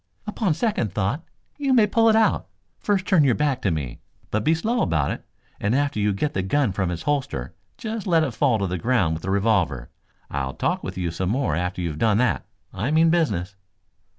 "Upon 0.25 0.55
second 0.55 0.93
thought 0.95 1.23
you 1.59 1.73
may 1.75 1.85
pull 1.85 2.09
it 2.09 2.15
out. 2.15 2.47
First 2.79 3.05
turn 3.05 3.23
your 3.23 3.35
back 3.35 3.61
to 3.61 3.69
me, 3.69 3.99
but 4.31 4.43
be 4.43 4.55
slow 4.55 4.81
about 4.81 5.11
it, 5.11 5.23
and 5.59 5.75
after 5.75 5.99
you 5.99 6.11
get 6.11 6.33
the 6.33 6.41
gun 6.41 6.71
from 6.71 6.89
its 6.89 7.03
holster, 7.03 7.53
just 7.77 8.07
let 8.07 8.23
it 8.23 8.31
fall 8.33 8.57
to 8.57 8.65
the 8.65 8.79
ground 8.79 9.13
with 9.13 9.21
the 9.21 9.29
revolver. 9.29 9.91
I'll 10.31 10.55
talk 10.55 10.83
with 10.83 10.97
you 10.97 11.11
some 11.11 11.29
more 11.29 11.55
after 11.55 11.83
you 11.83 11.89
have 11.89 11.99
done 11.99 12.17
that. 12.17 12.47
I 12.73 12.89
mean 12.89 13.11
business!" 13.11 13.55